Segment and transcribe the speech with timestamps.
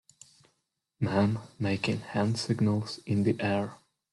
[0.99, 3.75] man making hand signals in the air